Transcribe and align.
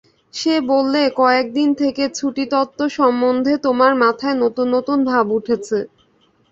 সে 0.33 0.53
বললে, 0.69 1.01
কয়দিন 1.19 1.69
থেকে 1.81 2.03
ছুটিতত্ত্ব 2.17 2.79
সম্বন্ধে 2.97 3.53
তোমার 3.65 3.91
মাথায় 4.03 4.37
নতুন 4.43 4.67
নতুন 4.75 4.97
ভাব 5.09 5.25
উঠছে। 5.37 5.79